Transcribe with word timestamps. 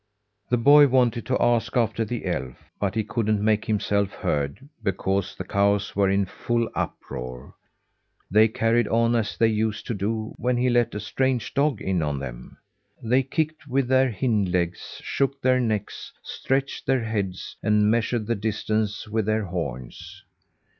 The 0.49 0.57
boy 0.57 0.87
wanted 0.87 1.27
to 1.27 1.37
ask 1.39 1.77
after 1.77 2.03
the 2.03 2.25
elf, 2.25 2.71
but 2.79 2.95
he 2.95 3.03
couldn't 3.03 3.39
make 3.39 3.65
himself 3.65 4.09
heard 4.13 4.67
because 4.81 5.35
the 5.35 5.43
cows 5.43 5.95
were 5.95 6.09
in 6.09 6.25
full 6.25 6.67
uproar. 6.73 7.53
They 8.31 8.47
carried 8.47 8.87
on 8.87 9.15
as 9.15 9.37
they 9.37 9.45
used 9.49 9.85
to 9.85 9.93
do 9.93 10.33
when 10.37 10.57
he 10.57 10.71
let 10.71 10.95
a 10.95 10.99
strange 10.99 11.53
dog 11.53 11.83
in 11.83 12.01
on 12.01 12.17
them. 12.17 12.57
They 13.03 13.21
kicked 13.21 13.67
with 13.67 13.87
their 13.89 14.09
hind 14.09 14.51
legs, 14.51 15.01
shook 15.03 15.39
their 15.39 15.59
necks, 15.59 16.11
stretched 16.23 16.87
their 16.87 17.03
heads, 17.03 17.55
and 17.61 17.91
measured 17.91 18.25
the 18.25 18.33
distance 18.33 19.07
with 19.07 19.27
their 19.27 19.45
horns. 19.45 20.23